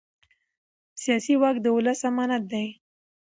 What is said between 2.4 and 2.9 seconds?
دی